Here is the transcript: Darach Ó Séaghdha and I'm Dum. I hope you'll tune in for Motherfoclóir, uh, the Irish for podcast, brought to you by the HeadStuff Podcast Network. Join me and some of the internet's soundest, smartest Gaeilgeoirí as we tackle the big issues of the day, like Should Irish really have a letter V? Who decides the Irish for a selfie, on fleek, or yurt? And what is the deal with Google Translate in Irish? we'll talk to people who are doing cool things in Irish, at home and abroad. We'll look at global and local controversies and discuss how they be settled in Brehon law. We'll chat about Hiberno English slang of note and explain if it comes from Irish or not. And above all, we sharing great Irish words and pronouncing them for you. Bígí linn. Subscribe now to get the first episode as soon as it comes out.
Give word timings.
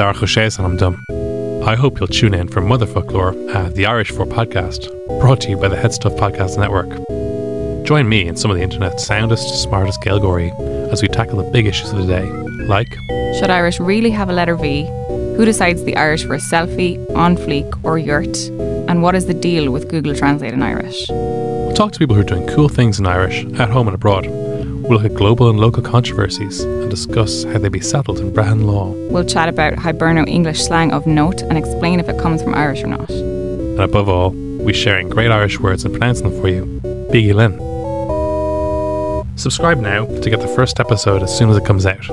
Darach 0.00 0.22
Ó 0.22 0.26
Séaghdha 0.26 0.60
and 0.60 0.66
I'm 0.66 0.76
Dum. 0.78 1.04
I 1.68 1.74
hope 1.74 2.00
you'll 2.00 2.08
tune 2.08 2.32
in 2.32 2.48
for 2.48 2.62
Motherfoclóir, 2.62 3.54
uh, 3.54 3.68
the 3.68 3.84
Irish 3.84 4.10
for 4.10 4.24
podcast, 4.24 4.88
brought 5.20 5.42
to 5.42 5.50
you 5.50 5.58
by 5.58 5.68
the 5.68 5.76
HeadStuff 5.76 6.16
Podcast 6.18 6.56
Network. 6.56 6.88
Join 7.84 8.08
me 8.08 8.26
and 8.26 8.38
some 8.38 8.50
of 8.50 8.56
the 8.56 8.62
internet's 8.62 9.04
soundest, 9.04 9.62
smartest 9.62 10.00
Gaeilgeoirí 10.00 10.90
as 10.90 11.02
we 11.02 11.08
tackle 11.08 11.36
the 11.36 11.50
big 11.50 11.66
issues 11.66 11.92
of 11.92 11.98
the 11.98 12.06
day, 12.06 12.24
like 12.64 12.90
Should 13.38 13.50
Irish 13.50 13.78
really 13.78 14.08
have 14.08 14.30
a 14.30 14.32
letter 14.32 14.56
V? 14.56 14.86
Who 15.36 15.44
decides 15.44 15.84
the 15.84 15.94
Irish 15.98 16.24
for 16.24 16.36
a 16.36 16.38
selfie, 16.38 16.96
on 17.14 17.36
fleek, 17.36 17.68
or 17.84 17.98
yurt? 17.98 18.38
And 18.88 19.02
what 19.02 19.14
is 19.14 19.26
the 19.26 19.34
deal 19.34 19.70
with 19.70 19.90
Google 19.90 20.14
Translate 20.14 20.54
in 20.54 20.62
Irish? 20.62 21.10
we'll 21.10 21.74
talk 21.74 21.92
to 21.92 21.98
people 21.98 22.14
who 22.14 22.22
are 22.22 22.24
doing 22.24 22.46
cool 22.46 22.70
things 22.70 22.98
in 22.98 23.06
Irish, 23.06 23.44
at 23.60 23.68
home 23.68 23.86
and 23.86 23.94
abroad. 23.94 24.24
We'll 24.90 24.98
look 24.98 25.12
at 25.12 25.16
global 25.16 25.48
and 25.48 25.60
local 25.60 25.84
controversies 25.84 26.62
and 26.62 26.90
discuss 26.90 27.44
how 27.44 27.58
they 27.58 27.68
be 27.68 27.78
settled 27.78 28.18
in 28.18 28.32
Brehon 28.32 28.64
law. 28.64 28.90
We'll 29.08 29.24
chat 29.24 29.48
about 29.48 29.74
Hiberno 29.74 30.28
English 30.28 30.60
slang 30.64 30.90
of 30.90 31.06
note 31.06 31.42
and 31.42 31.56
explain 31.56 32.00
if 32.00 32.08
it 32.08 32.18
comes 32.18 32.42
from 32.42 32.56
Irish 32.56 32.82
or 32.82 32.88
not. 32.88 33.08
And 33.08 33.78
above 33.78 34.08
all, 34.08 34.30
we 34.30 34.72
sharing 34.72 35.08
great 35.08 35.30
Irish 35.30 35.60
words 35.60 35.84
and 35.84 35.94
pronouncing 35.94 36.28
them 36.28 36.40
for 36.40 36.48
you. 36.48 36.64
Bígí 37.12 37.32
linn. 37.32 37.56
Subscribe 39.38 39.78
now 39.78 40.06
to 40.06 40.28
get 40.28 40.40
the 40.40 40.48
first 40.48 40.80
episode 40.80 41.22
as 41.22 41.38
soon 41.38 41.50
as 41.50 41.56
it 41.56 41.64
comes 41.64 41.86
out. 41.86 42.10